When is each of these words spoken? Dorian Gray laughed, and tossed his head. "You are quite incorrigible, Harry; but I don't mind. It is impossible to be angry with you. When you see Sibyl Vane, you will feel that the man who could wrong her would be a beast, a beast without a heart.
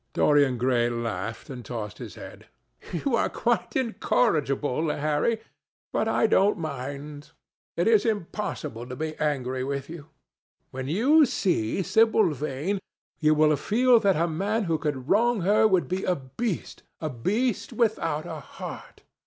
Dorian 0.13 0.57
Gray 0.57 0.89
laughed, 0.89 1.47
and 1.47 1.63
tossed 1.63 1.99
his 1.99 2.15
head. 2.15 2.47
"You 2.91 3.15
are 3.15 3.29
quite 3.29 3.75
incorrigible, 3.75 4.89
Harry; 4.89 5.41
but 5.93 6.07
I 6.07 6.25
don't 6.25 6.57
mind. 6.57 7.33
It 7.77 7.87
is 7.87 8.03
impossible 8.03 8.87
to 8.87 8.95
be 8.95 9.15
angry 9.17 9.63
with 9.63 9.91
you. 9.91 10.07
When 10.71 10.87
you 10.87 11.27
see 11.27 11.83
Sibyl 11.83 12.31
Vane, 12.31 12.79
you 13.19 13.35
will 13.35 13.55
feel 13.55 13.99
that 13.99 14.13
the 14.15 14.27
man 14.27 14.63
who 14.63 14.79
could 14.79 15.07
wrong 15.07 15.41
her 15.41 15.67
would 15.67 15.87
be 15.87 16.03
a 16.03 16.15
beast, 16.15 16.81
a 16.99 17.11
beast 17.11 17.71
without 17.71 18.25
a 18.25 18.39
heart. 18.39 19.03